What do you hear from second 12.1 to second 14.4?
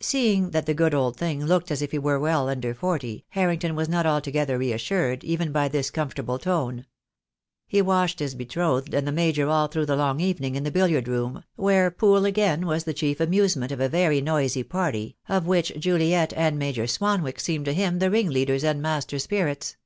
was again the chief amusement of a very